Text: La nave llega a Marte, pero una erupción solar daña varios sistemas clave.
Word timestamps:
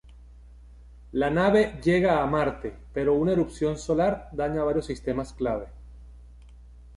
La 1.11 1.29
nave 1.29 1.79
llega 1.83 2.23
a 2.23 2.25
Marte, 2.25 2.75
pero 2.91 3.13
una 3.13 3.33
erupción 3.33 3.77
solar 3.77 4.29
daña 4.31 4.63
varios 4.63 4.87
sistemas 4.87 5.31
clave. 5.31 5.67